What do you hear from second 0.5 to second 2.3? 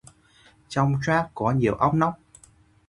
Trong choác có nhiều óc nóc